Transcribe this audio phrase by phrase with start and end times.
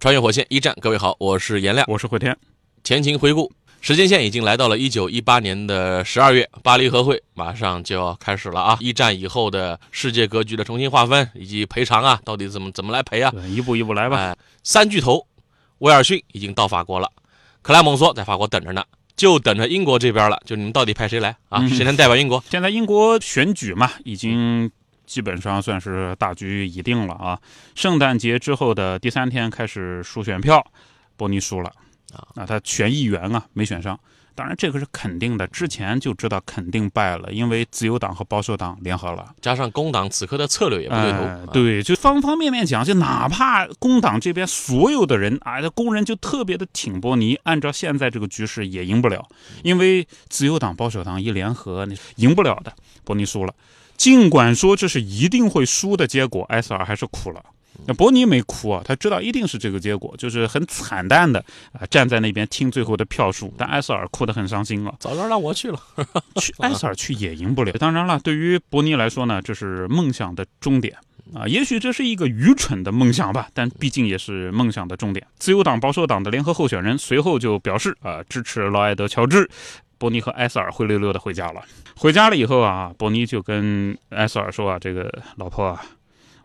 [0.00, 2.36] 穿越火线一战，各位好，我是颜亮，我是慧天。
[2.84, 8.78] 前情回顾，时间线已经来到了一九一八年的十二月，巴黎和会马上就要开始了啊！
[8.78, 13.32] 一战以后的世界格局的重新划分以及赔偿啊，到底怎么怎么来赔啊？
[13.48, 14.16] 一步一步来吧。
[14.18, 15.26] 哎，三巨头，
[15.78, 17.10] 威尔逊已经到法国了，
[17.62, 18.84] 克莱蒙梭在法国等着呢，
[19.16, 20.40] 就等着英国这边了。
[20.46, 21.66] 就你们到底派谁来啊？
[21.66, 22.40] 谁能代表英国？
[22.48, 24.70] 现在英国选举嘛，已经。
[25.08, 27.40] 基本上算是大局已定了啊！
[27.74, 30.62] 圣诞节之后的第三天开始数选票，
[31.16, 31.72] 伯尼输了
[32.12, 32.28] 啊！
[32.34, 33.98] 那他选议员啊，没选上。
[34.34, 41.52] 当然这个是肯定的，之前就知道肯定败了，因为自由党和保守党联合了，加上工党此刻的策略也不对头。
[41.52, 49.26] 对，就方方面面讲，就哪怕工党这边所有的人啊，这工人就特别的挺伯尼，按照现在这个局势也赢不了，
[49.64, 52.72] 因为自由党、保守党一联合，你赢不了的。
[53.04, 53.52] 伯尼输了。
[53.98, 57.44] 尽管说这是一定会输的结果，埃塞尔还是哭了。
[57.86, 61.38] 那伯尼没哭啊，他知道一定是这个结果，就是很惨淡的
[61.72, 63.52] 啊，站在那边听最后的票数。
[63.56, 65.80] 但埃塞尔哭得很伤心了，早知道让我去了，
[66.40, 67.72] 去埃塞尔去也赢不了。
[67.72, 70.96] 当然了，对于伯尼来说呢，这是梦想的终点
[71.32, 71.46] 啊。
[71.46, 75.24] 也许这是一个愚蠢的梦想吧，但毕竟也是梦想的终点。
[75.38, 79.48] 自由党、保守党的联合候选人随后就表示啊，支持劳埃德·乔治。
[79.98, 81.62] 伯尼和埃塞尔灰溜溜的回家了。
[81.96, 85.84] 回家了以后啊，伯尼就跟埃塞尔说啊：“这个老婆啊，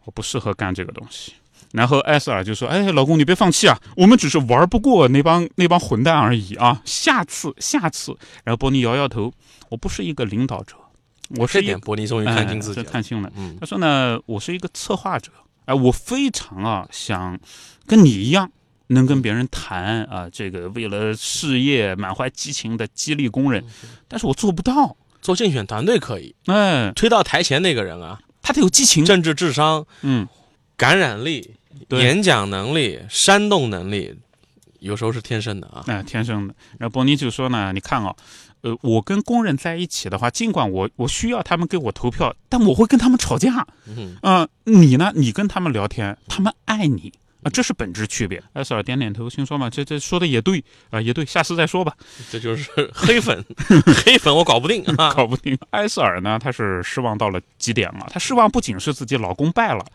[0.06, 1.34] 我不适合干这个东西。”
[1.74, 9.32] 然后埃塞尔就说：“哎，老公你别放弃啊，我们只是玩不过那帮那帮混蛋而已啊，下次下次。”然后伯尼摇摇头
[9.70, 10.76] ：“我不是一个领导者，
[11.38, 13.32] 我是一点。”伯尼终于看清自己，看清了。
[13.60, 15.32] 他说呢：“我是一个策划者，
[15.66, 17.40] 哎，我非常啊想
[17.86, 18.52] 跟你一样。”
[18.88, 23.64] 能跟别人谈啊，这个为了事业满怀激情的激励工人，
[24.08, 24.96] 但是我做不到。
[25.22, 30.28] 做竞选团队可以，哎，推到台前那个人啊，他得有激情、政治智商、嗯，
[30.76, 31.56] 感染力、
[31.92, 34.14] 演讲能力、煽动能力，
[34.80, 36.54] 有时候是天生的啊，哎，天生的。
[36.78, 38.14] 然后伯尼就说呢，你看啊，
[38.64, 43.66] 呃，我跟工人在一起的话，尽管我我需要他们给我投票，但我会跟他们吵架。
[43.88, 44.18] 嗯，
[44.66, 45.14] 你呢？
[45.16, 47.14] 你跟他们聊天，他们爱你。
[47.44, 48.42] 啊，这是本质区别。
[48.54, 51.94] 艾斯尔点点头，心说嘛，这这说的也对啊，也对，下次再说吧。
[52.32, 53.44] 这就是黑粉，
[54.06, 55.58] 黑粉我搞不定啊， 搞不定。
[55.72, 58.08] 艾斯尔呢，他是失望到了极点了。
[58.10, 59.86] 他失望不仅是自己老公败了，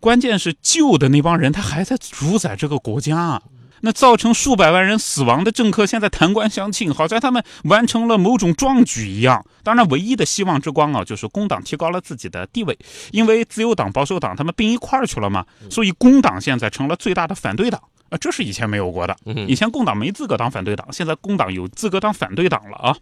[0.00, 3.42] 关键是旧的那帮人他还在主宰这个国家。
[3.82, 9.44] 那造成数百万人死亡的政客现在弹冠相庆，好像他们完成了某种壮举一样。
[9.62, 12.78] 当然，唯一的希望之光啊，就是工党提高了自己的地位，
[13.10, 17.80] 因为自由党、保守党他们并一块儿去了嘛，所以工党现在成了最大的反对党。
[18.12, 19.16] 啊，这是以前没有过的。
[19.48, 22.94] 以前共党没资格当反对党，现在工党有资格当反对党了啊。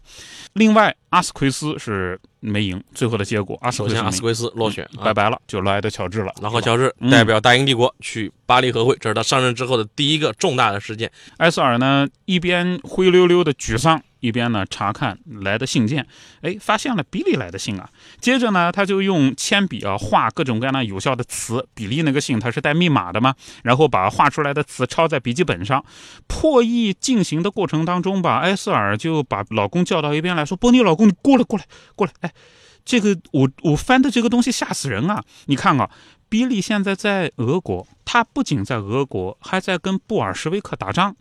[0.53, 6.33] 另外，阿斯奎斯是没赢，最后的结果，阿首先阿斯奎斯落选，拜拜了，就劳埃德乔治了。
[6.41, 11.11] 然后乔治代表大英帝国去巴黎和会，这是他上任之后的第一个重大的事件。
[11.37, 14.01] 埃塞尔呢，一边灰溜溜的沮丧。
[14.21, 16.07] 一边呢查看来的信件，
[16.41, 17.89] 哎，发现了比利来的信啊。
[18.21, 21.67] 接着呢，他就用铅笔啊画各种各样的有效的词。
[21.73, 25.83] 比利那个信他是带密码的嘛，然后把画出来的词抄在笔记本上。
[26.27, 31.65] 破译进行的过程当中吧，埃塞尔就把老公叫到一边来说：“波尼老公，你过来，过来，
[31.95, 32.13] 过来！
[32.21, 32.31] 哎，
[32.85, 35.23] 这个我我翻的这个东西吓死人啊！
[35.47, 35.89] 你看啊，
[36.29, 41.15] 比利现在在俄国，他不仅在俄国，还在跟布尔什维克打仗。”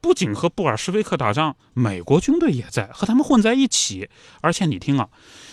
[0.00, 4.08] 不仅和布尔什维克打仗，美国军队也在和他们混在一起。
[4.40, 5.08] 而且你听啊，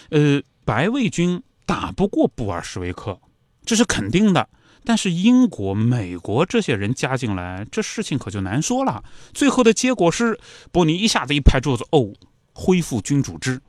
[0.09, 3.19] 呃，白卫军打不过布尔什维克，
[3.65, 4.47] 这是肯定的。
[4.85, 9.01] 但是英国、美国这些人加进来，这事情可就难说了。
[9.33, 10.38] 最后的结果是，
[10.73, 12.13] 波尼一下子一拍桌子，哦，
[12.53, 13.62] 恢复君主制。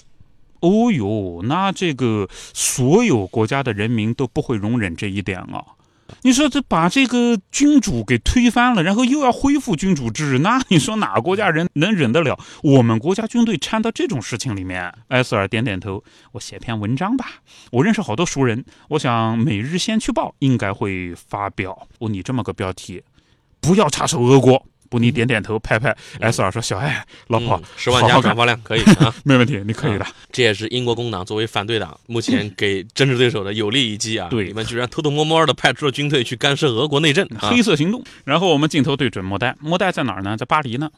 [0.61, 5.65] 哦哟，那这个所有国家的人民都不会容忍这一点啊。
[6.23, 12.39] 你说这把这个君主给推翻了，然后又要恢复君主制，那 你说哪个国家人能忍得了？
[12.63, 14.93] 我们国家军队掺到这种事情里面？
[15.09, 16.03] 埃塞尔点点头，
[16.33, 17.27] 我写篇文章吧。
[17.71, 23.03] 我认识好多熟人，我想《每日先驱报》应该会发表哦，你这么个标题，
[23.61, 24.67] 不要插手俄国。
[24.95, 29.13] 布尼点点头，拍拍 S 二说：“小爱，老婆嗯，十万加转发量可以 啊。
[29.25, 30.07] 没问题，你可以的。
[30.31, 34.29] 这也是英国工党作为反对党目前给政治对手的有力一击啊！
[34.31, 37.51] 对你们居然偷偷摸摸的派出了军队去干涉俄国内政啊！
[37.51, 38.05] 黑色行动。
[38.25, 40.37] 然后我们镜头对准莫代，莫代在哪儿呢？
[40.37, 40.89] 在巴黎呢。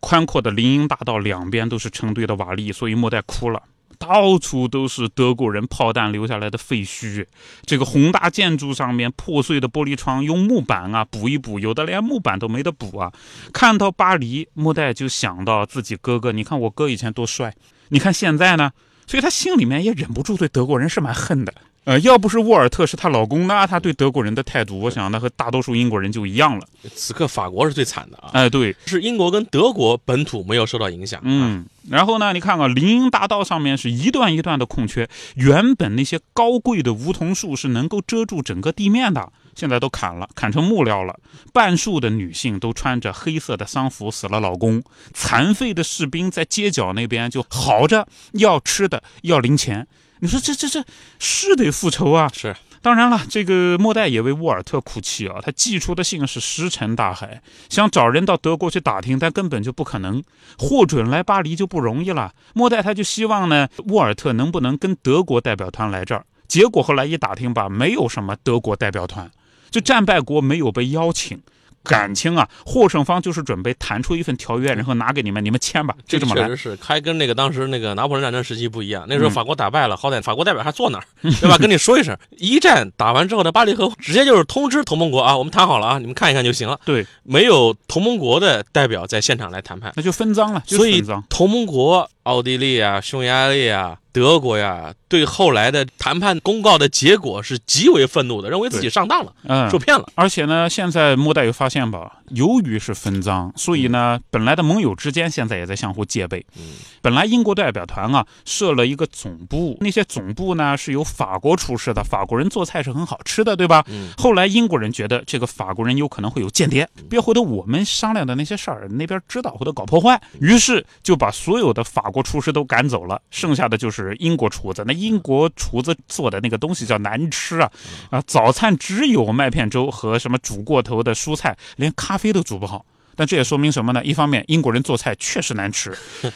[0.00, 3.62] 宽阔的林荫大道两边都是成堆的瓦砾，所以莫代哭了。
[3.98, 7.26] 到处都是德国人炮弹留下来的废墟，
[7.64, 13.12] 这个宏大建筑上面破碎的玻璃窗用木板啊补一补，有的连木板都没得补啊。
[13.52, 17.54] 看到巴黎，莫代就想到自己哥哥，你看我哥以前多帅，
[17.88, 18.72] 你看现在呢，
[19.06, 21.52] 所以他心里面也忍不住对德国人是蛮恨的。
[21.86, 26.66] 呃，要不是沃尔特是她老公，那她对德国人的态度，我想那和大多数英国人就一样了。
[26.96, 28.30] 此刻法国是最惨的啊！
[28.32, 31.20] 哎，对，是英国跟德国本土没有受到影响。
[31.20, 41.16] 啊，嗯，然后呢，你看看林荫大道上面是一段一段的空缺，原本那些高贵的梧桐树是能够遮住整个地面的，现在都砍了，砍成木料了。
[41.52, 44.82] 半数的女性都穿着黑色的丧服死了老公，
[45.14, 49.86] 残废的士兵在街角那边就嚎着要吃的，要零钱。
[50.20, 50.84] 你说这这这
[51.18, 52.30] 是得复仇啊！
[52.32, 60.22] 是当然了，这个莫代也为沃尔特哭泣啊，他寄出的信是石沉大海，想找人到德国去打听，但根本就不可能，
[60.56, 62.32] 获准来巴黎就不容易了。
[62.54, 69.28] 莫代他就希望呢，沃尔特能不能跟德国代表团来这儿，结果后来一打听吧，没有什么德国代表团，
[69.70, 71.42] 就战败国没有被邀请。
[71.88, 76.56] 感情啊，获胜方就是准备谈出一份条约，然后拿给你们，你们签吧，就这么来确实。
[76.56, 79.04] 是，还跟那个当时那个拿破仑战争时期不一样。
[79.08, 81.56] 那时候嗯法国打败了，好歹法国代表还坐那儿， 对吧？
[81.58, 86.78] 跟你说一声，一战打完之后的巴黎和直接就是通知同盟国啊，我们谈好了啊，你们看一看就行了。
[86.84, 91.02] 对，没有同盟国的代表在现场来谈判，那就分赃了，就是所以。
[91.28, 100.04] 同盟国奥地利啊、匈牙利啊、德国呀，对后来的谈判公告的结果是极为愤怒的，认为自己上当了，嗯受，骗了。
[100.16, 106.44] 而且呢，现在莫代有发现吧，由于是分赃，所以呢，本来的盟友之间现在也在相互戒备。
[106.56, 106.62] 嗯
[107.02, 113.84] 本来英国代表团啊设了一个总部，那些总部呢是由法国出示的，法国人做菜是很好吃的，对吧？
[113.86, 124.82] 嗯后来英国人觉得这个法国人有可能会有间谍，别回头我们商量的那些事儿那边知道或者搞破坏，于是就把所有的法国厨师都赶走了，剩下的就是英国厨子。
[124.84, 127.70] 那英国厨子做的那个东西叫难吃啊
[128.10, 128.20] 啊！
[128.26, 132.84] 早餐只有麦片粥和什么煮过头的蔬菜，连咖啡都煮不好。
[133.18, 134.04] 但这也说明什么呢？
[134.04, 135.90] 一方面，英国人做菜确实难吃；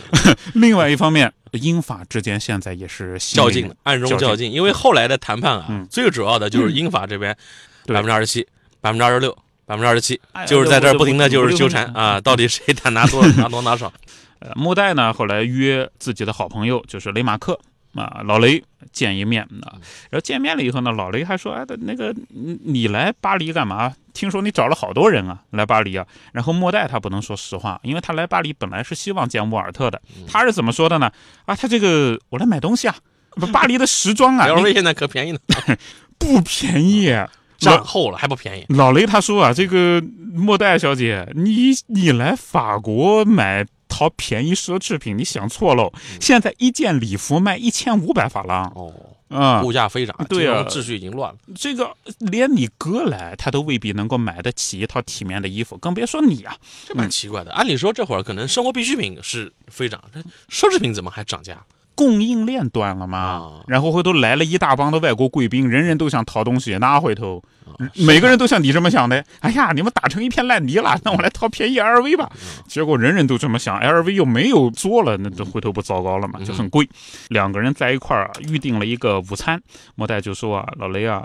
[0.55, 5.87] 另外一方面，英法之间现在也是较劲的，暗中较劲，因为后来的谈判啊，嗯。
[5.91, 7.37] 最主要的就是英法这边
[7.85, 7.93] 对。
[7.95, 8.47] 百分之二十七、
[8.81, 9.31] 百分之二十六、
[9.67, 13.93] 百分之二十七哎，就是在这儿不停的就是纠缠啊，到底谁敢拿多拿多拿少？
[14.39, 17.61] 呃，莫代呢后来约自己的好朋友，就是雷马克
[17.95, 19.75] 啊，老雷见一面啊。
[20.11, 23.93] 然后见面了以后呢，老雷还说：“哎，那个你你来巴黎干嘛？
[24.13, 30.01] 听说你找了好多人啊，来巴黎啊。”然后莫代他不能说实话，因为他来巴黎本来是希望见沃尔特的。
[30.27, 31.11] 他是怎么说的呢？
[31.47, 32.97] 啊，他这个我来买东西啊，
[33.31, 35.39] 不， 巴黎的时装啊，LV 现在可便宜呢，
[36.19, 37.15] 不便宜。
[37.59, 38.65] 涨厚了还不便宜。
[38.71, 40.03] 老雷他说啊，这个
[40.33, 43.67] 莫代小姐，你你来法国买
[44.01, 45.93] 淘便宜奢侈品，你想错喽。
[46.19, 48.91] 现在一件礼服卖一千五百法郎哦，
[49.29, 51.39] 嗯、物价飞涨，对啊秩序已经乱了。
[51.55, 56.57] 这个连你哥来，他都未必能够买得起一套体面的衣服，更别说你啊。
[56.89, 57.53] 这蛮奇怪的。
[57.53, 61.63] 按理说这会儿可能生活必需品是飞涨，这奢侈品怎么还涨价？
[62.01, 69.23] 供应链断了嘛，啊然后回头来了一大帮的外国贵宾，人人都想淘东西，那回头啊每个人都像你这么想的。
[69.41, 72.33] 哎呀，你们打成一片烂泥了，那我来淘便宜 LV 吧。
[72.67, 76.41] 结果人人都这么想，LV 又没有做了，那这回头不糟糕了嘛？
[76.43, 76.89] 就很贵。
[77.29, 79.61] 两个人在一块儿啊，预定了一个午餐。
[79.95, 81.23] 莫代就说啊，老雷啊，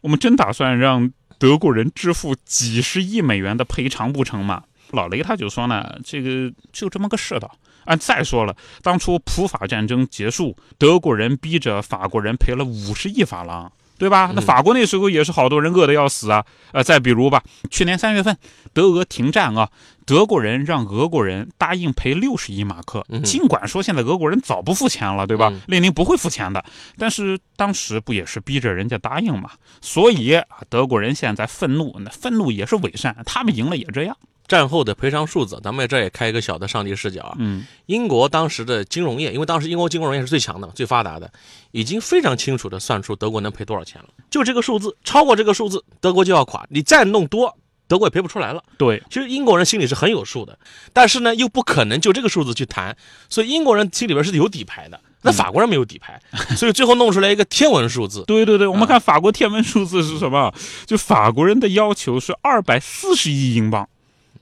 [0.00, 4.62] 我们真打算让德国人支付几十亿美元的赔偿不成吗？
[4.92, 7.54] 老雷他就说呢，这个就这么个世道。
[7.86, 14.30] 啊，再说了，当初普法战争结束，德国人逼着法国人赔了五十亿法郎，对吧？
[14.34, 16.44] 那嗯法国那时候也是好多人饿得要死啊。
[16.72, 18.36] 呃，再比如吧，去年三月份
[18.74, 19.70] 德俄停战啊，
[20.04, 25.60] 德国人让俄国人答应赔六十亿马克尽管说现在俄国人早不付钱了，对吧嗯？
[25.68, 26.62] 列宁不会付钱的，
[26.98, 29.52] 但是当时不也是逼着人家答应嘛？
[29.80, 34.16] 所以啊，德国人现在愤怒，那愤怒也是伪善，他们赢了也这样。
[34.46, 37.36] 战后的赔偿数字，咱们这也开一个小的上帝视角啊。
[37.38, 41.30] 嗯，英国当时的金融业，因为当时英国金融业是最强的、最发达的，
[41.72, 44.08] 已经非常清楚的算出德国能赔多少钱了。
[44.30, 46.66] 就这个数字，超过这个数字，德国就要垮。
[46.70, 47.56] 你再弄多，
[47.88, 48.62] 德国也赔不出来了。
[48.78, 50.58] 对，其实英国人心里是很有数的，
[50.92, 52.96] 但是呢，又不可能就这个数字去谈，
[53.28, 55.00] 所以英国人心里边是有底牌的。
[55.22, 56.20] 那法国人没有底牌，
[56.56, 58.22] 所以最后弄出来一个天文数字。
[58.28, 60.54] 对对对，我们啊看法国天文数字是什么？
[60.86, 63.88] 就法国人的要求是二百四十亿英镑，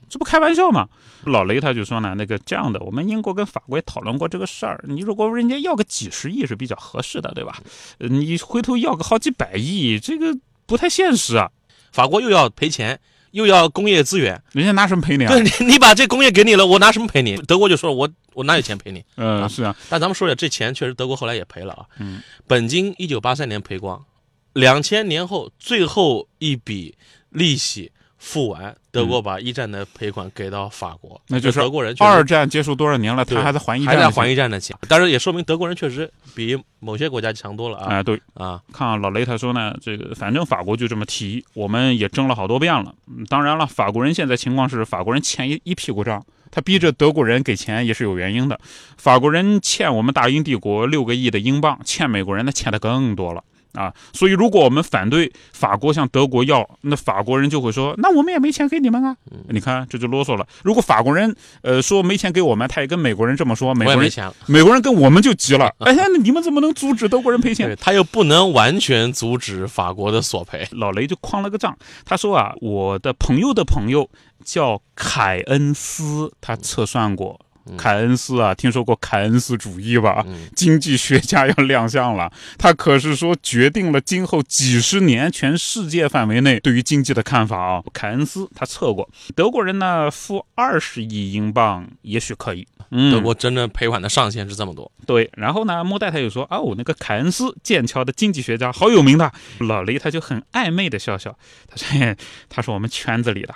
[0.09, 0.87] 这不开玩笑吗？
[1.25, 4.83] 老雷他就说呢，那个这样的，我们英国跟法国也讨论过这个事儿。
[4.87, 7.61] 你如果人家要个几十亿是比较合适的，对吧？
[7.97, 11.49] 呃你回头要个好几百亿，这个不太现实啊。
[11.91, 12.99] 法国又要赔钱，
[13.31, 15.31] 又要工业资源，人家拿什么赔你啊？
[15.31, 17.35] 对你，你把这工业给你了，我拿什么赔你？
[17.37, 19.03] 德国就说我我哪有钱赔你？
[19.15, 21.85] 嗯，是啊，但咱们说一下这钱确实德国后来也赔了啊。
[21.99, 24.05] 嗯，本金一九八三年赔光，
[24.53, 26.95] 两千年后最后一笔
[27.29, 27.91] 利息
[28.25, 38.59] 付完，德国把一战的赔款给到法国，那就是德国人二战结束多少年了，他还在还一还在战还一战的钱，但是也说明德国人确实比某些国家强多了啊啊，对，啊！
[38.73, 42.95] 看啊，老雷他说呢，这个反正法国就这么提，我们也争了好多遍了。
[43.07, 48.59] 嗯当然了，法国人现在情况是，法国人欠一一屁股账，他逼着德国人给钱也是有原因的。
[48.97, 53.43] 法国人欠我们大英帝国六个亿的英镑，欠美国人那欠的更多了。
[53.75, 59.15] 啊，所以如果我们反对法国向德国要，那法国人就会说，那我们也没钱给你们啊。
[59.49, 60.47] 你看这就啰嗦了。
[60.63, 67.75] 如果法国人呃说没钱给我们，他也跟美国人这么说，美国人没钱，美国人跟我们就急了， 哎呀，那你们怎么能阻止德国人赔钱？
[67.79, 70.67] 他又不能完全阻止法国的索赔。
[70.71, 74.09] 老雷就框了个账，他说啊，我的朋友的朋友
[74.43, 77.39] 叫凯恩斯，他测算过。
[77.77, 80.23] 凯恩斯啊，听说过凯恩斯主义吧？
[80.27, 87.83] 嗯经济学家要亮相了，他可是说决定了今后几十年全世界范围内对于经济的看法啊。
[87.93, 99.31] 凯恩斯他测过，德国人呢付二十亿英镑也许可以，嗯，德国真正赔款的上限是这么多，对，然后呢，莫代他又说哦，那个凯恩斯，剑桥的经济学家，好有名的。
[99.59, 102.15] 老雷他就很暧昧的笑笑，他说嘿
[102.49, 103.53] 他是我们圈子里的。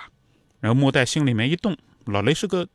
[0.60, 2.66] 然后莫代心里面一动，老雷是个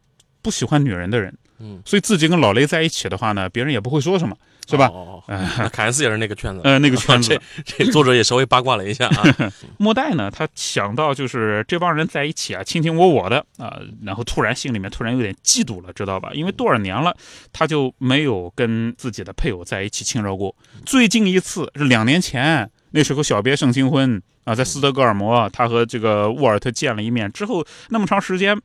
[0.46, 4.38] 不喜欢女人的人，嗯，所以自己跟老雷在一起的话呢，别人也不会说什么，
[4.70, 4.86] 是吧？
[4.90, 5.24] 哦，
[5.74, 7.30] 凯恩斯也是那个圈子，呃，那个圈子
[7.66, 9.24] 这， 这作者也稍微八卦了一下啊。
[9.80, 16.30] 莫代呢，他想到就是这帮人在一起啊，卿卿我我的啊、然后突然心里面突然有点嫉妒了，知道吧？
[16.36, 17.18] 因为多少年了，
[17.52, 20.56] 他就没有跟自己的配偶在一起亲热过。
[20.86, 28.58] 最近一次是两年前，那时候小别胜新婚啊，在斯德哥尔摩，他和这个沃尔特见了一面之后，那么长时间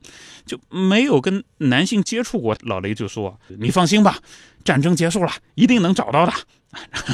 [0.45, 2.55] 就没有跟男性接触过。
[2.61, 4.17] 老雷就说：“你放心吧，
[4.63, 6.31] 战争结束了，一定能找到的。”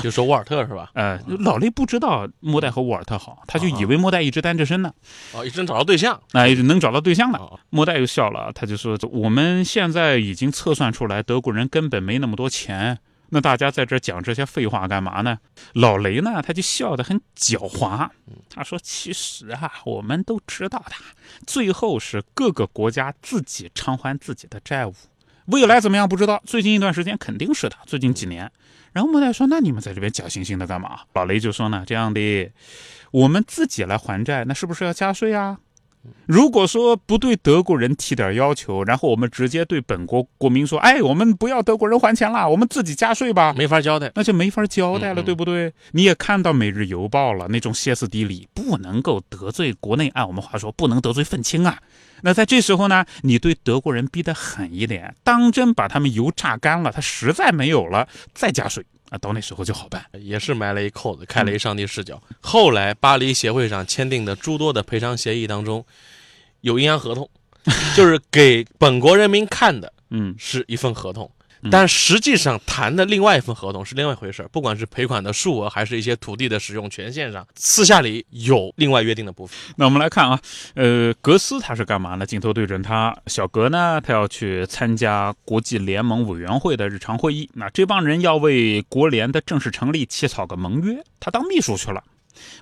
[0.03, 0.91] 就说沃尔特是吧？
[0.93, 4.91] 呃，老雷不知道莫代和沃尔特好，他就以为莫代一直单着身呢。
[5.33, 7.39] 哦，一直能找到对象哎，能找到对象了。
[7.39, 12.99] 哦，莫代又笑了，他就说：“我们现在已经测算出来，德国人根本没那么多钱。
[13.29, 15.39] 那大家在这讲这些废话干嘛呢？”
[15.73, 18.09] 老雷呢，他就笑得很狡猾。
[18.49, 20.93] 他说：“其实啊，我们都知道的，
[21.45, 24.93] 最后是各个国家自己偿还自己的债务。
[25.47, 28.51] 未来怎么样不知道，最近一段时间肯定是的，最近几年。”
[28.93, 32.51] 然后莫代说：“那你们在这边假惺惺的干嘛？”老雷就说呢：“这样的，
[33.11, 35.59] 我们自己来还债，那是不是要加税啊？
[36.25, 44.11] 如果说不对德国人提点要求，然后我们直接对本国国民说，哎，我们不要德国人还钱了，我们自己加税吧，没法交代。
[44.15, 45.73] 那就没法交代了，嗯嗯对不对？
[45.91, 51.79] 你也看到《每日邮报》了，那种歇斯底里，不能够得罪国内，按我们话说，不能得罪愤青啊。
[52.21, 60.05] 那在这时候呢，你对德国人逼得狠一点，当真把他们油榨干了，他实在没有了，再加税啊，到那时候就好办。
[60.19, 62.21] 也是埋了一扣子，开了一上帝视角。
[62.41, 65.85] 后来巴黎协会上签订的诸多的赔偿协议当中，
[66.61, 67.29] 有阴阳合同，
[67.95, 71.36] 就是给本国人民看的嗯是一份合同嗯，
[71.71, 74.47] 但实际上谈的另外一份合同是另外一回事儿。
[74.49, 79.57] 不管是赔款的数额，还是一些土地的使用权限上，私下里有另外约定的部分。
[79.75, 80.39] 那我们来看啊，
[80.75, 82.25] 呃，格斯他是干嘛呢？
[82.25, 87.49] 镜头对准他，小格呢，他要去参加国际联盟委员会的日常会议。
[87.53, 92.03] 那这帮人要为国联的正式成立起草个盟约，他当秘书去了。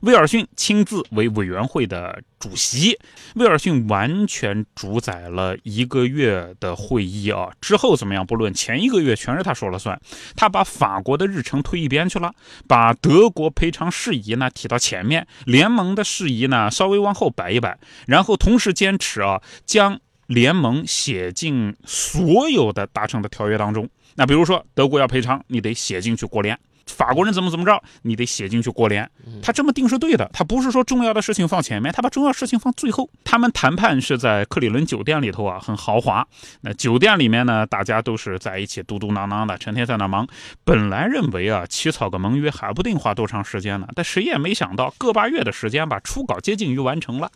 [0.01, 2.97] 威尔逊亲自为委员会的主席，
[3.35, 7.49] 威尔逊完全主宰了一个月的会议啊。
[7.59, 9.99] 之后怎么样不论，前一个月全是他说了算。
[10.35, 12.33] 他把法国的日程推一边去了，
[12.67, 23.89] 把德国赔偿事宜呢提到前面，联盟的事宜呢稍微往后摆一摆，然后同时坚持啊将联盟写进所有的达成的条约当中。
[24.15, 26.57] 那比如说德国要赔偿，你得写进去国联。
[26.85, 29.09] 法国人怎么怎么着，你得写进去国联。
[29.41, 33.09] 他这么定是对的，他不是说重要的事情放前面，他把重要事情放最后。
[33.23, 36.25] 他们谈判是在克里伦酒店里头啊，很豪华。
[36.61, 40.27] 那酒店里面呢，大家都是在一起嘟嘟囔囔的，成天在那忙。
[40.63, 47.31] 本来认为啊，起草个盟约还不定花多长时间呢，但谁也没想到，个把月的时间吧，初稿接近于完成了。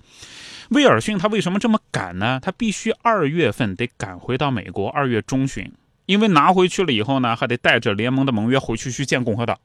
[0.70, 2.40] 威尔逊他为什么这么赶呢？
[2.40, 5.72] 他必须二月份得赶回到美国，二月中旬，
[6.10, 9.56] 因为拿回去了以后呢，还得带着联盟的盟约回去去见共和党。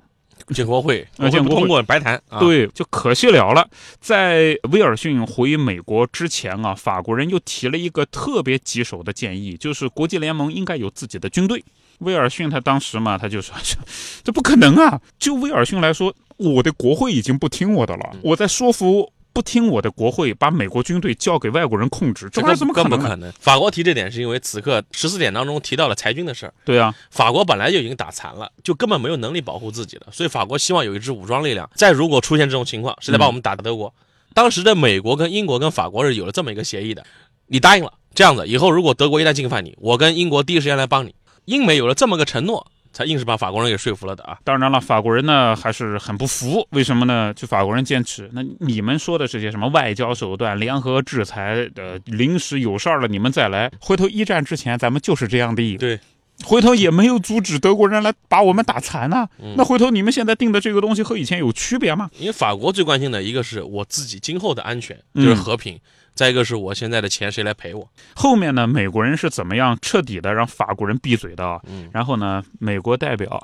[0.49, 3.67] 建国会，呃建国通过白谈啊。，对，就可惜了了。
[3.99, 11.65] 在威尔逊回美国之前啊，法国人又提了一个特别棘手的建议，就是国际联盟应该有自己的军队。
[12.01, 13.79] 威尔逊他当时嘛，他就说这
[14.25, 15.01] 这不可能啊！
[15.19, 22.97] 就威尔逊来说，我的国会已经不听我的了，我在说服不听我的国会把美国军队交给外国人控制，这玩意儿怎么可能呢？
[22.97, 23.33] 更不可能？
[23.41, 31.69] 法国提这点是因为此刻十四点当中提到了裁军的事儿，对啊，法国本来就已经打残了，就根本没有能力保护自己了，所以法国希望有一支武装力量。
[31.75, 33.93] 再如果出现这种情况，是在把我们打德国。
[34.33, 37.05] 当时的美国跟英国跟法国是有了这么一个协议的，
[37.49, 41.13] 你答应了，这样子以后如果德国一旦进犯你，我跟英国第一时间来帮你。
[41.47, 44.39] 英美有了这么个承诺，才硬是把法国人给说服了的啊。
[44.45, 47.35] 当然了，法国人呢还是很不服，为什么呢？
[47.35, 53.71] 就法国人坚持，那你们说的这些什么外交手段、联合制裁，呃，临时有事儿了你们再来。
[53.81, 55.99] 回头一战之前咱们就是这样的，对，
[56.45, 62.11] 回头也没有阻止德国人来把我们打残呐、嗯那回头你们现在定的这个东西和以前有区别吗？
[62.19, 65.77] 因为法国最关心的一个是我自己今后的安全，嗯就是和平；
[66.15, 67.89] 再一个是我现在的钱谁来赔我。
[68.15, 71.61] 后面呢，美国人是怎么样彻底的让法国人闭嘴的啊？
[71.67, 73.43] 嗯然后呢，美国代表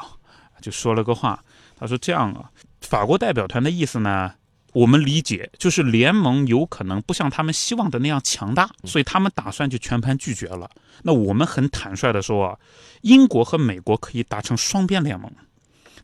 [0.60, 1.42] 就说了个话，
[1.78, 2.50] 他说这样啊，
[2.80, 4.32] 法国代表团的意思呢，
[4.72, 10.70] 我们理解就是联盟有可能不像他们希望的那样强大，所以他们打算就全盘拒绝了。
[11.02, 12.58] 那我们很坦率的说啊，
[13.00, 15.32] 英国和美国可以达成双边联盟。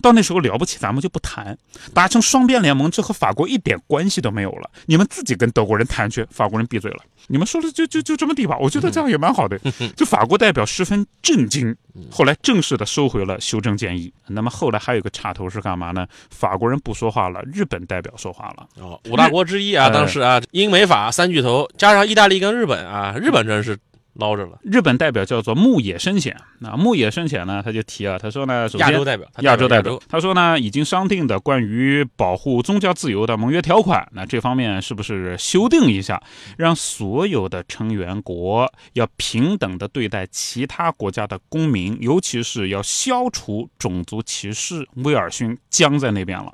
[0.01, 1.57] 到那时候了不起，咱们就不谈。
[1.95, 4.71] 达成双边联盟，这和法国一点关系都没有了。
[4.87, 6.99] 你们自己跟德国人谈去，法国人闭嘴了。
[7.29, 9.59] 你们说的就就就这么地吧，我觉得这样也蛮好的。
[9.97, 11.75] 就法国代表十分震惊，
[12.11, 14.13] 后来正式的收回了修正建议。
[14.29, 16.07] 那么后来还有一个插头是干嘛呢？
[16.31, 18.67] 法国人不说话了，日本代表说话了。
[18.81, 23.77] 哦，五大国之一啊，哎当时啊，英美法三巨头加上意大利跟日本啊，日本真是
[24.19, 24.59] 捞着了。
[24.63, 26.37] 日本代表叫做牧野伸显。
[26.59, 36.23] 那牧野伸显呢，他就提啊，他说呢，首先亚洲代表，他亚洲代代表，他说呢，已经商定的关于保护宗教自由的盟约条款，那这方面是不是修订一下，
[36.57, 44.87] 让所有的成员国要平等的对待其他国家的公民，尤其是要消除种族歧视？
[45.05, 46.53] 威尔逊僵在那边了。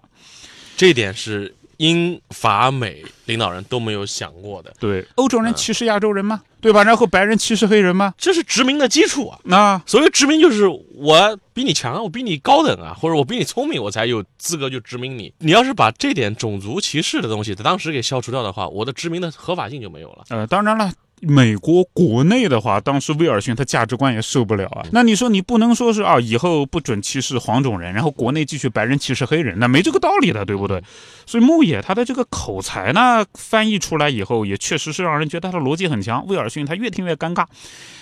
[0.76, 6.40] 这一点是英法美领导人都没有想过的，对，欧洲人歧视亚洲人吗？
[6.60, 6.84] 对吧？
[6.84, 8.14] 然后白人歧视黑人吗？
[8.16, 9.36] 这是殖民的基础啊。
[9.42, 15.34] 那所谓殖民就是我比你强，我比你高等啊，或者我比你聪明，我才有资格就殖民你。
[15.38, 20.22] 你要是把这点种族歧视的东西在当时给消除掉的话，我的殖民的合法性就没有了。
[20.28, 20.92] 呃，当然了。
[21.24, 24.84] 美国国内的话，当时威尔逊他价值观也受不了啊。
[24.90, 30.82] 那你说你不能说是啊，以后不准歧视黄种人，然后国内继续白人歧视黑人，那没这个道理的，对不对？
[31.24, 36.26] 所以牧野他的这个口才呢，翻译出来以后，也确实是让人觉得他的逻辑很强。
[36.26, 37.46] 威尔逊他越听越尴尬。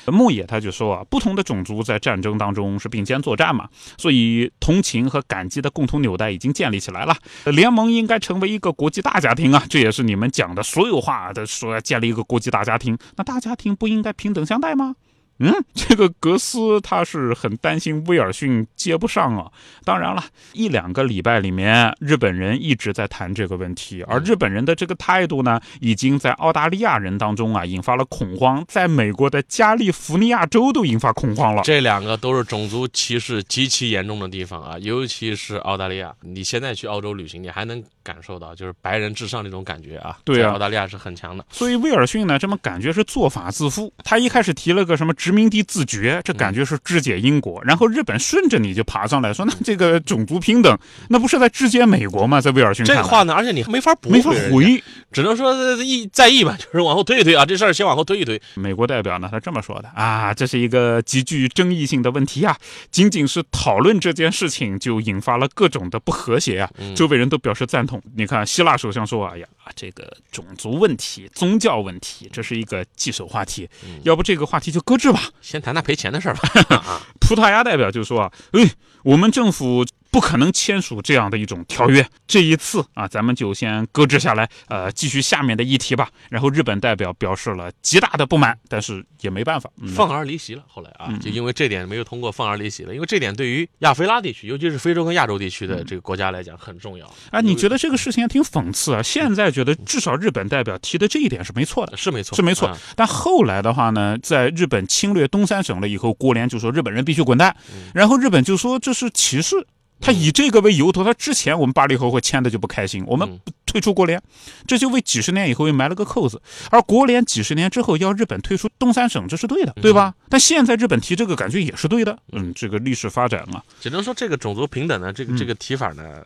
[0.07, 7.15] 牧野他就说啊，不同的种族在战争当中是并肩作战嘛，所以同情和感激的共同纽带已经建立起来了。
[7.45, 12.97] 联盟应该成为一个国际大家庭啊，这也是你们讲的所有话的说要建立一个国际大家庭。
[13.17, 14.97] 那大家庭不应该平等相待吗？
[15.43, 19.51] 嗯， 这个格斯他是很担心威尔逊接不上啊。
[19.87, 31.63] 当然了，一两个礼拜里面，日本人一直在谈这个问题，而日本人的这个态度呢，已经在澳大利亚人当中啊引发了恐慌，在美国的加利福尼亚州都引发恐慌了。
[31.63, 36.15] 这两个都是种族歧视极其严重的地方啊，尤其是澳大利亚。
[36.21, 40.19] 你现在去澳洲旅行，你还能感受到就是白人至上那种感觉啊。
[40.25, 41.45] 对啊澳大利亚是很强的。
[41.51, 43.93] 所以威尔逊呢，这么感觉是做法自负。
[44.03, 50.77] 他一开始提了个什么殖民地自决，这感觉是肢解英国，然后日本顺着你就爬上来说，那这个种族平等，
[51.09, 52.41] 那不是在肢解美国吗？
[52.41, 54.83] 在威尔逊这话呢，而且你没法驳没法回。
[55.13, 58.41] 只能说意在意吧，就是往后推一推啊，这事儿先往后推一推。
[58.55, 62.57] 美国代表呢，他这么说的啊，这是一个极具争议性的问题啊，
[62.91, 68.00] 仅仅是讨论这件事情就引发了各种的不和谐啊，嗯周围人都表示赞同。
[68.17, 73.69] 你看，希腊首相说：“哎呀，这个种族问题、宗教问题，这是一个棘手话题，
[74.03, 75.31] 要不这个话题就搁置吧。
[75.41, 76.77] 先谈谈赔钱的事儿吧。
[76.77, 78.71] 啊”葡萄牙代表就说啊，哎，
[79.05, 79.85] 我们政府。
[80.11, 86.09] 不可能签署这样的一种条约，这一次啊，咱们就先搁置下来，呃，继续下面的议题吧。
[86.29, 90.65] 然后日本代表表示了极大的不满，但是也没办法，嗯放而离席了。
[90.67, 92.95] 后来啊，嗯就因为这点没有通过，放而离席了。
[92.95, 97.07] 因为这点对于亚非拉地区，尤其是非洲跟亚洲地区的这个国家来讲很重要。
[97.31, 99.03] 啊，你觉得这个事情还挺讽刺啊？
[99.03, 102.77] 现在觉得至少日本代表提的这一点是没错的，是没错，是没错啊。
[102.97, 107.55] 但后来的话呢，在日本侵略东三省了以后，国联就说日本人必须滚蛋，
[107.95, 109.67] 然后日本就说这是歧视。
[110.01, 114.21] 他以这个为由头，他之前我们八零后会签的就不开心，我们嗯退出国联，
[114.67, 116.41] 这就为几十年以后又埋了个扣子。
[116.71, 120.15] 而国联几十年之后要日本退出东三省，这是对的，对吧？
[120.29, 122.19] 但现在日本提这个，感觉也是对的。
[122.33, 126.25] 嗯，这个历史发展啊，只能说这个种族平等的，这个嗯这个提法呢，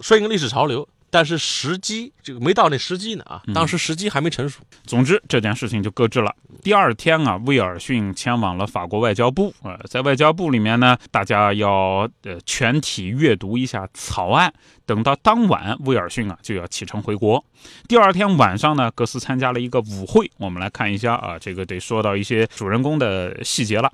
[0.00, 4.60] 顺应历史潮流，但是时机这个没到那时机呢啊，当时时机还没成熟。
[4.84, 6.34] 总之这件事情就搁置了。
[6.62, 9.54] 第二天啊，威尔逊前往了法国外交部。
[9.62, 14.52] 呃，在外交部里面呢，大家要呃全体阅读一下草案。
[14.84, 17.44] 等到当晚，威尔逊啊就要启程回国。
[17.88, 20.30] 第二天晚上呢，格斯参加了一个舞会。
[20.38, 23.90] 我们来看一下啊，这个得说到一些主人公的细节了。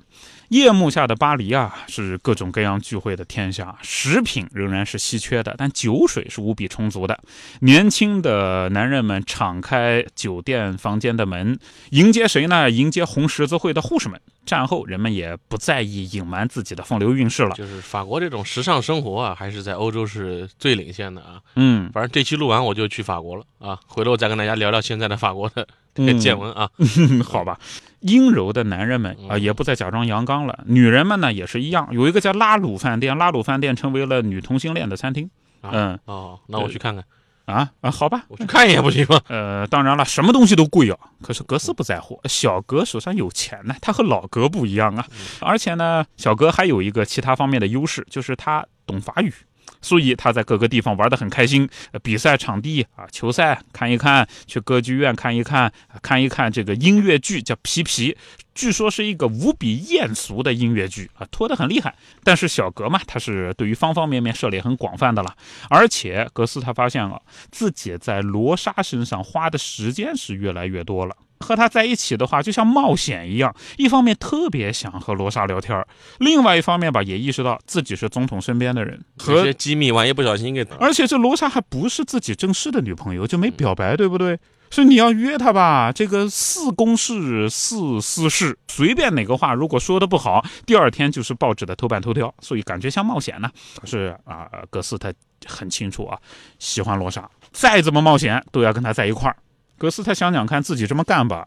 [0.53, 7.19] 夜幕下的巴黎啊，是各种各样聚会的天下，食品仍然是稀缺的，但酒水是无比充足的。
[7.61, 11.57] 年轻的男人们敞开酒店房间的门，
[11.89, 12.69] 迎接谁呢？
[12.69, 14.21] 迎接红十字会的护士们。
[14.45, 17.55] 战后，人们也不在意隐瞒自己的风流韵事了。
[17.55, 21.41] 就是法国这种时尚生活啊，还是在欧洲是最领先的啊。
[21.55, 26.69] 嗯，反正这期录完我就去法国了啊，回头再跟大家聊聊现在的法国的这嗯个见闻啊。
[27.25, 27.57] 好吧。
[28.03, 30.63] 阴柔的男人们啊，也不再假装阳刚了。
[30.67, 31.87] 女人们呢，也是一样。
[31.91, 35.29] 有一个叫拉鲁饭店，拉鲁饭店成为了女同性恋的餐厅。
[35.61, 37.03] 啊嗯哦，那我去看看，
[37.45, 38.25] 啊啊，好吧。
[38.27, 39.19] 我去看一眼不行吗？
[39.29, 40.97] 呃，当然了，什么东西都贵啊。
[41.21, 45.07] 可是格斯不在乎，小格手上有钱呢，他和老格不一样啊。
[45.39, 49.33] 而且呢，小格还有一个其他方面的优势，就是他懂法语。
[49.81, 51.67] 所以他在各个地方玩得很开心，
[52.01, 55.71] 比赛场地啊，球赛看一看，去歌剧院看一看，
[56.01, 58.13] 看一看这个音乐剧叫《皮皮》，
[58.55, 61.93] 据说是一个无比艳俗的音乐剧啊，拖得很厉害。
[62.23, 65.35] 但是小格嘛，他是对于方方面面涉猎很广泛的了，
[65.69, 67.21] 而且格斯他发现了，
[67.51, 71.15] 自己在罗莎身上花的时间是越来越多了。
[71.43, 73.53] 和他在一起的话，就像冒险一样。
[73.77, 75.85] 一方面特别想和罗莎聊天，
[76.19, 84.39] 另外一方面吧，也意识到自己是总统身边的人，和机密万一不小心给而且这罗莎还不是自己正式的女朋友，就没表白，对不对？
[84.71, 93.51] 所以你要约她吧，这个似公事似私事，随便哪个话如果说的不好，第二天就是报纸的头版头条，所以感觉像冒险呢。
[93.79, 95.13] 可是啊，格斯他
[95.45, 96.17] 很清楚啊，
[96.57, 99.35] 喜欢罗莎，再怎么冒险都要跟他在一块儿。
[99.83, 101.45] 格斯他想想看，自己这么干吧，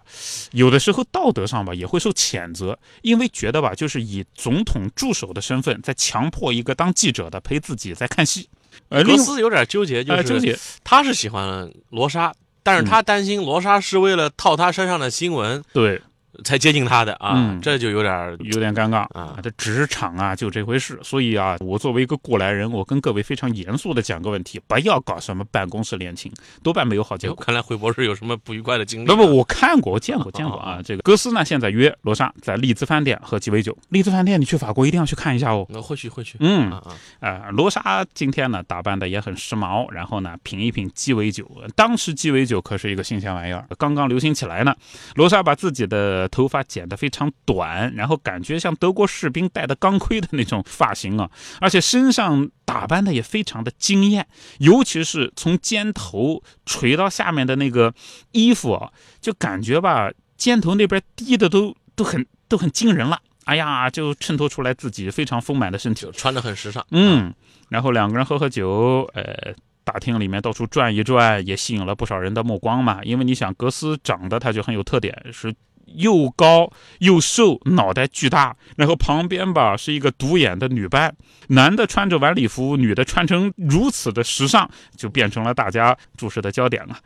[0.53, 8.47] 有的时候道德上吧也会受谴责，因为觉得吧，就是以总统助手的身份在强迫一个当记者的陪自己在看戏。
[8.91, 12.31] 格斯有点纠结，就是，纠是结，他是喜欢罗莎，
[12.63, 16.03] 但是他担心罗莎是为了套他身上的新闻对，
[16.45, 27.37] 才接近他的啊嗯，这就有点有点尴尬啊这职场啊就这回事，所以啊，我作为一个过来人，我跟各位非常严肃的讲个问题，不要搞什么办公室恋情，多半没有好结果。
[27.37, 29.15] 看来惠博士有什么不愉快的经历啊？
[29.15, 30.81] 不不，我看过，我见过，见过啊。
[30.85, 33.77] 这个格斯呢，现在约罗莎在利兹饭店喝鸡尾酒。
[33.91, 35.67] 利兹饭店，你去法国一定要去看一下哦。
[35.71, 41.51] 那会去会去，嗯啊啊，呃，罗莎今天呢打扮的也很时髦，然后呢品一品鸡尾酒。
[41.75, 44.75] 当时鸡尾酒可是一个新鲜玩意儿，刚刚流行起来呢。
[45.15, 54.27] 罗莎把自己的头发剪得非常短，然后感觉像德国士兵戴的钢盔的那种发型啊，而且身上打扮的也非常的惊艳，
[54.59, 57.95] 尤其是从肩头垂到下面的那个
[58.33, 63.21] 衣服啊，就感觉吧肩头那边低的都都很都很惊人了。
[63.45, 66.11] 哎呀，就衬托出来自己 非常丰满的身体。
[66.13, 67.33] 穿的很时尚，嗯，
[67.69, 72.99] 然后两个人喝喝酒，呃，大厅里面到处转一转，也吸引了不少人的目光嘛。
[73.05, 75.55] 因为你想，格斯长得他就很有特点，是
[75.87, 81.15] 又高又瘦，脑袋巨大，然后旁边吧是一个独眼的女伴，
[81.49, 86.99] 男的穿着晚礼服，女的穿成如此的时尚，就变成了大家注视的焦点了。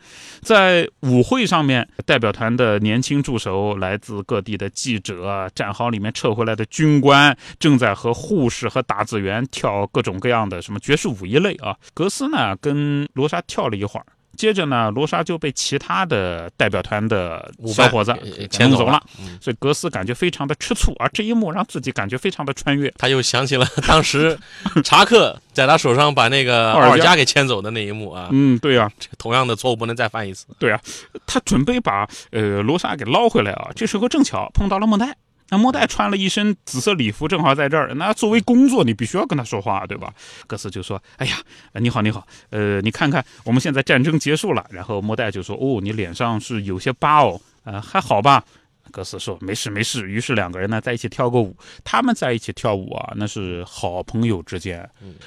[0.43, 11.77] 在舞会上面，代表团的年轻助手、来自各地的记者、战壕里面撤回来的军官，正在和护士和打字员跳各种各样的什么爵士舞一类啊。
[11.95, 14.07] 格斯呢跟罗莎跳了一会儿。
[14.41, 18.17] 接着呢，罗莎就被其他的代表团的小伙子
[18.51, 22.91] 牵走了，嗯所以格斯感觉非常的吃醋，而这一幕让自己感觉非常的穿越。
[22.97, 24.39] 他又想起了当时
[24.83, 30.47] 查克在他手上把那个奥尔加加给牵走的那一幕啊，嗯，对啊，同样的错误不能再犯一次。
[30.59, 30.81] 对啊，
[31.27, 35.15] 他准备把呃罗莎给捞回来啊，这时候正巧碰到了莫代。
[35.51, 37.93] 那莫代穿了一身紫色礼服，正好在这儿。
[37.95, 40.15] 那作为工作，你必须要跟他说话，对吧？
[40.47, 41.37] 格斯就说：“哎呀，
[41.73, 48.45] 呃你好，你好，呃，你看看，我们现在战争结束了。”然后莫代就说：“哦，你脸上是有些疤哦，呃，还好吧？”
[48.93, 51.57] 格斯说：“没事，没事。”于是两个人呢在一起跳个舞。
[51.85, 54.79] 他们在一起跳舞啊，那是好朋友之间。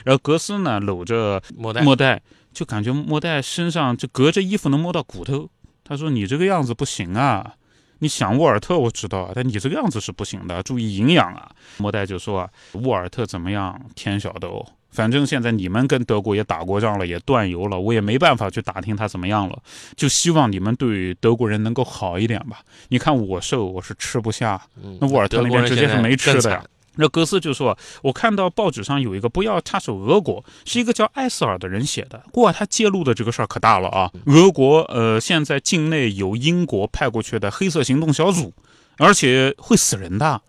[0.03, 2.21] 然后格斯呢搂着莫代莫代
[2.53, 5.49] 就感觉莫代身上就隔着衣服能摸到骨头。
[5.85, 7.55] 他说：“你这个样子不行啊，
[8.03, 13.79] 你想沃尔特我知道，但你这个样子是不行的，注意营养啊。”莫代就说：“啊，沃尔特怎么样？
[13.95, 19.57] 天晓得哦，反正现在你们跟德国也打过仗了，也断油了，我也没办法去打听他怎么样了。
[19.95, 22.59] 就希望你们对德国人能够好一点吧。
[22.89, 26.63] 你看我瘦，我是吃不下，嗯那沃尔特那边直接是没吃的呀。
[26.95, 32.23] 那格斯就说：“我看到报纸上有一个不要插手俄国，是一个叫艾斯尔的人写的。
[32.33, 34.11] 哇，他揭露的这个事儿可大了啊！
[34.25, 38.53] 俄国呃，现在境内有英国派过去的黑色行动小组，
[38.97, 40.41] 而且会死人的。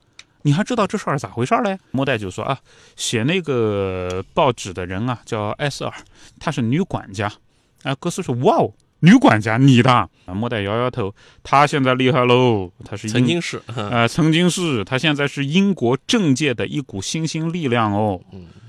[0.43, 2.59] 你还知道这事儿咋回事儿嘞？”莫代就说：“啊，
[2.97, 5.95] 写那个报纸的人啊，叫艾斯尔，
[6.39, 7.33] 她是女管家。”
[7.85, 8.73] 啊，格斯说：“哇哦，
[9.05, 9.91] 女管家，你的？”
[10.27, 18.19] 啊，莫代摇摇头，他现在厉害喽，他是曾经是，呃，曾经是，他现在是英国政界的一股新兴力量哦。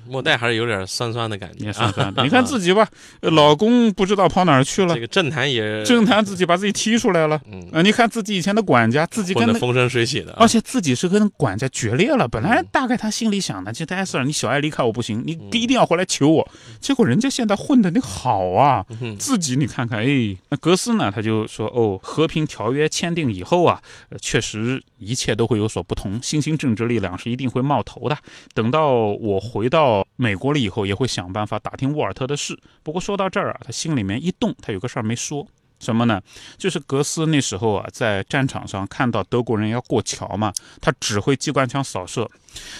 [0.07, 1.73] 莫代还是有点酸酸的感觉也。
[1.73, 2.87] 算算的， 你看自己吧，
[3.21, 7.39] 呃老公不知道跑哪儿去了这，个政坛也政坛自己把自己踢出来了。
[7.51, 12.27] 嗯呃，你看自己以前的管家，自己跟风生水起的啊，而且自己是跟管家决裂了。
[12.27, 16.47] 本来嗯大概他心里想的，就艾瑟尔，你小爱离开我不行，你一定要回来求我。
[16.79, 28.17] 结果人家现在混的你好啊，嗯自己你看看，哎，那格斯呢，他就说，哦，和平条约签订以后啊，呃确实一切都会有所不同，新兴政治力量是一定会冒头的。
[28.53, 32.57] 等到我回到美国了以后，也会想办法打听沃尔特的事。
[32.81, 35.45] 不过说到这儿啊，他心里面一动，他有个事儿没说。
[35.77, 36.21] 什么呢？
[36.57, 42.27] 就是格斯那时候啊，在战场上看到德国人要过桥嘛，他指挥机关枪扫射，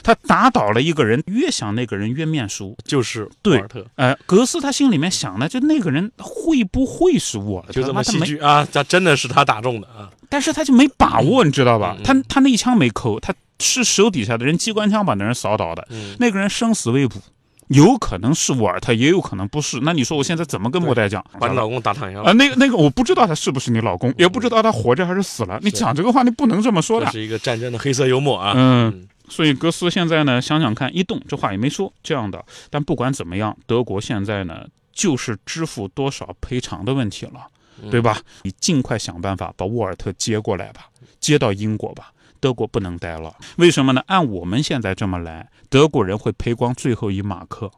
[0.02, 2.76] 他打倒了一个人，越想那个人越面熟。
[2.86, 7.74] 就是对沃尔特，呃，格斯他心里面想的，就那个人会不会是沃尔特？
[7.74, 11.98] 就这么戏剧啊，他真的是他打中的啊，但是他就没把握，你知道吧？
[12.02, 17.20] 他他那一枪没扣，他是手底下的人机关枪把那人扫倒的，嗯，那个人生死未卜，
[17.68, 19.80] 有可能是沃尔特，也有可能不是。
[19.82, 21.24] 那你说我现在怎么跟莫代讲？
[21.40, 25.60] 把你老公打躺下了啊、了，那个那个，我不知道他是不是你老公，也不知道他活着还是死了。
[25.62, 27.06] 你讲这个话，你不能这么说的。
[27.08, 32.44] 这是一个战争的黑色幽默啊，嗯，所以格斯现在呢，想想看，一动这话也没说这样的。
[32.70, 37.48] 但不管怎么样，德国现在呢，就是支付多少赔偿的问题了，
[37.82, 38.20] 嗯对吧？
[38.44, 40.88] 你尽快想办法把沃尔特接过来吧，
[41.20, 42.12] 接到英国吧。
[42.40, 44.02] 德国不能待了，为什么呢？
[44.08, 47.72] 按我们现在这么来，德国人会赔光最后一马克，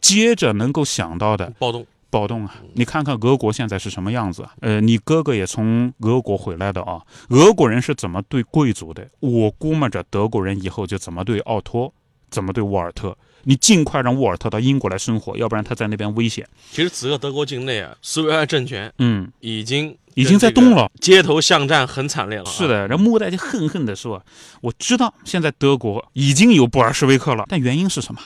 [0.00, 2.54] 接着能够想到的暴动，暴动啊！
[2.74, 4.54] 你看看俄国现在是什么样子啊？
[4.60, 7.02] 呃，你哥哥也从俄国回来的啊。
[7.30, 9.08] 俄国人是怎么对贵族的？
[9.20, 11.92] 我估摸着德国人以后就怎么对奥托，
[12.30, 13.16] 怎么对沃尔特。
[13.48, 16.44] 你尽快让沃尔特到英国来生活，要不然他在那边危险。
[16.72, 20.90] 其实此刻德国境内啊，苏维埃政权嗯，已经已经在动，了。
[21.00, 24.24] 街头巷战很惨烈了啊，是的，然后莫代就恨恨地说
[24.62, 28.20] ：“我知道现在德国已经有布尔什维克了，但原因是什么？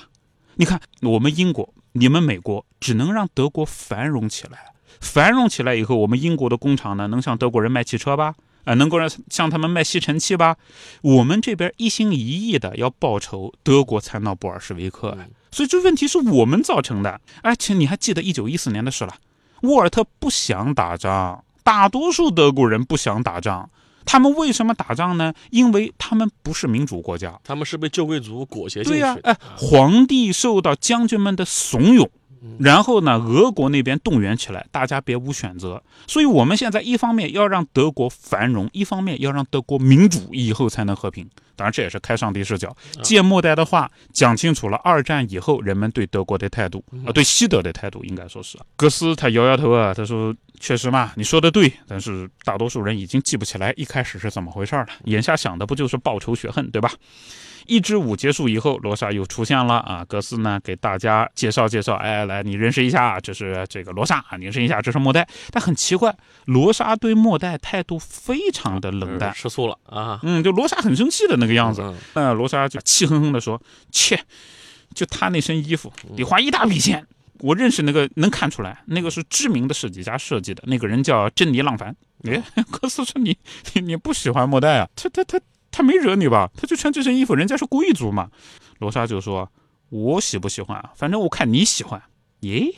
[0.55, 4.73] 你看我们英国、你们美国，只能让德国繁荣起来。
[5.01, 8.35] 繁荣起来以后，我们英国的工厂呢，能向德国人卖汽车吧？
[8.65, 10.57] 啊、能够让向他们卖吸尘器吧？
[11.01, 15.17] 我们这边一心一意的要报仇，德国才闹布尔什维克。
[15.19, 17.21] 嗯所以这问题是我们造成的。
[17.43, 19.17] 而且你还记得一九一四年的事了？
[19.63, 23.71] 沃尔特不想打仗，大多数德国人不想打仗。
[24.05, 25.33] 他们为什么打仗呢？
[25.51, 27.39] 因为他们不是民主国家。
[27.45, 32.09] 他们是被旧贵族裹挟进去对呀、的，哎，皇帝受到将军们的怂恿，
[32.59, 35.81] 然后呢，俄国那边动员起来，大家别无选择。
[36.09, 41.31] 所以我们现在一方面要让德国繁荣，一方面要让德国民主，以后才能和平。
[41.61, 48.59] 当然，这也是开上帝视角，借末代的话讲清楚了二战以后人们对德国的态度啊，对西德的态度，应该说是。
[48.77, 56.91] 格斯他摇摇头啊，他说：“确实嘛，你说的对，但是大多数人已经记不起来一开始是怎么回事了，眼下想的不就是报仇雪恨，对吧？”
[57.67, 60.05] 一支舞结束以后，罗莎又出现了啊！
[60.09, 65.29] 格斯呢给大家介绍介绍，哎，来你认识一下，这是这个罗莎，你认识一下，这是莫代。
[65.53, 66.13] 但很奇怪，
[66.47, 71.83] 罗莎对莫代态度非常的冷淡嗯，吃醋了啊，嗯，就罗莎很生气的那个样子。
[71.83, 73.61] 嗯那罗莎就气哼哼的说
[73.93, 74.21] ：“切，
[74.95, 77.07] 就他那身衣服，得花一大笔钱。
[77.39, 81.97] 我认识那个，能看出来，那个是知名的设计家设计的，那个人叫珍妮·浪凡。
[82.25, 83.35] 哎，格斯说你
[83.73, 84.87] 你你不喜欢莫代啊？
[84.95, 86.51] 他他他他没惹你吧？
[86.55, 88.29] 他就穿这身衣服，人家是贵族嘛。
[88.79, 89.51] 罗莎就说：
[89.89, 90.93] 我喜不喜欢啊？
[90.95, 92.03] 反正我看你喜欢。
[92.41, 92.75] 耶，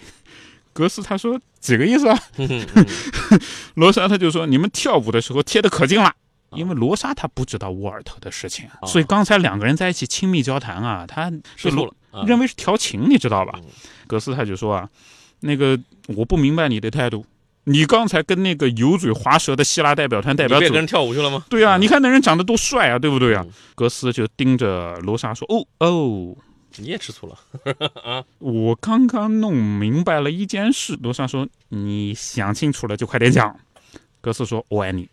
[0.73, 2.19] 格斯他说几个意思啊？
[3.75, 6.15] 罗莎他就说：“你们跳舞的时候贴的可近了。”
[6.55, 13.65] 因为罗莎她不知道沃尔特的事情，哦所以刚才两个人在一起亲密交谈啊，他吃醋了啊，认为是调情，你知道吧嗯？
[14.07, 14.89] 格斯他就说啊，
[15.41, 17.25] 那个我不明白你的态度，
[17.65, 21.45] 你刚才跟那个油嘴滑舌的希腊代表团代表走你不也跟人跳舞去了吗？
[21.49, 23.53] 对啊，嗯你看那人长得多帅啊，对不对啊嗯？
[23.75, 26.37] 格斯就盯着罗莎说：“哦哦，
[26.77, 27.39] 你也吃醋了
[28.05, 33.55] 啊，我刚刚弄明白了一件事。”罗莎说：“你想清楚了就快点讲。”
[34.21, 35.09] 格斯说：“我爱你。”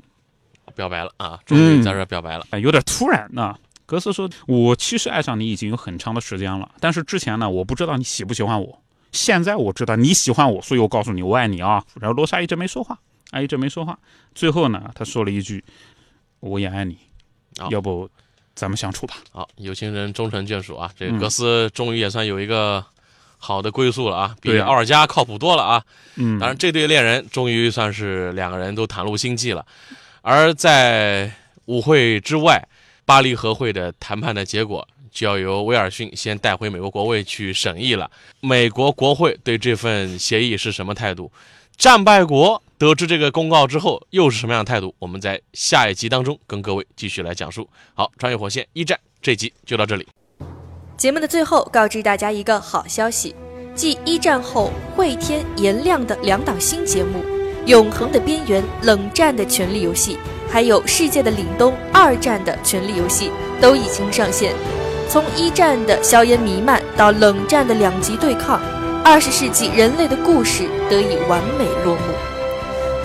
[0.80, 2.46] 表白了啊，终于在这表白了。
[2.52, 3.58] 哎，有点突然啊。
[3.86, 8.82] 格斯说：“我其实爱上你已经有很长的时间了，但是之前呢，我不知道你喜不喜欢我。
[9.12, 12.98] 现在我知道你喜欢我，所以我告诉你我爱你啊。”然后罗莎一直没说话，
[13.32, 14.00] 啊，一直没说话。
[14.34, 15.62] 最后呢，他说了一句
[16.40, 16.98] ：“我也爱你，
[17.70, 18.10] 要不
[18.56, 20.90] 咱们相处吧。”好，有情人终成眷属啊！
[20.96, 22.86] 这个格斯终于也算有一个
[23.38, 25.84] 好的归宿了啊，比奥尔加靠谱多了啊。
[26.16, 29.66] 嗯，当然，这对恋人终于算是两个人都袒露心迹了。
[30.22, 31.32] 而在
[31.66, 32.68] 舞会之外。
[33.06, 38.12] 巴黎和会的谈判的结果就要由威尔逊先带回美国国会去审议了。
[38.40, 41.32] 美国国会对这份协议是什么态度？
[41.76, 44.94] 战败国得知这个公告之后又是什么样的态度？
[45.00, 47.68] 我们在下一集当中跟各位继续来讲述。
[47.96, 50.08] 好，穿越火线一战这集就到这里。
[50.96, 53.36] 节目的最后告知大家一个好消息：
[53.74, 57.24] 继一战后会天颜亮的两档新节目
[57.70, 60.16] 《永恒的边缘》《冷战的权力游戏》。
[60.52, 63.30] 还有世界的凛冬，二战的权力游戏
[63.62, 64.56] 都已经上线。
[65.08, 68.60] 从一战的硝烟弥漫到冷战的两极对抗，
[69.04, 72.02] 二十世纪人类的故事得以完美落幕。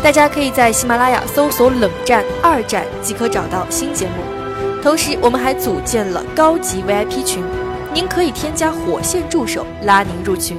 [0.03, 4.83] 大家可以在喜马拉雅搜索“冷战二战”即可找到新节目。
[4.83, 7.44] 同时，我们还组建了高级 VIP 群，
[7.92, 10.59] 您可以添加火线助手拉您入群，